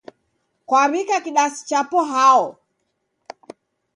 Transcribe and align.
Kwaw'ika 0.67 1.17
kidasi 1.25 1.59
chapo 1.69 1.99
hao? 2.11 2.45